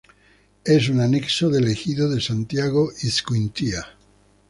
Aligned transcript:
Es 0.63 0.89
un 0.89 0.99
anexo 0.99 1.47
del 1.51 1.67
Ejido 1.67 2.09
de 2.09 2.19
Santiago 2.19 2.89
Ixcuintla. 3.03 3.87